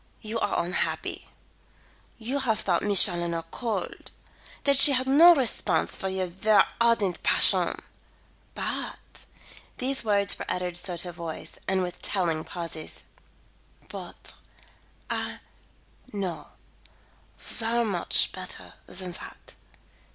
"You 0.21 0.39
are 0.39 0.65
unhappy. 0.65 1.27
You 2.17 2.39
have 2.39 2.61
thought 2.61 2.81
Miss 2.81 3.05
Challoner 3.05 3.43
cold; 3.51 4.09
that 4.63 4.75
she 4.75 4.93
had 4.93 5.07
no 5.07 5.35
response 5.35 5.95
for 5.95 6.09
your 6.09 6.25
ver 6.25 6.65
ardent 6.81 7.21
passion. 7.21 7.79
But" 8.55 8.97
these 9.77 10.03
words 10.03 10.39
were 10.39 10.45
uttered 10.49 10.75
sotto 10.75 11.11
voce 11.11 11.59
and 11.67 11.83
with 11.83 12.01
telling 12.01 12.43
pauses" 12.43 13.03
but 13.89 14.33
I 15.07 15.39
know 16.11 16.47
ver 17.37 17.85
much 17.85 18.31
better 18.31 18.73
than 18.87 19.11
that. 19.11 19.53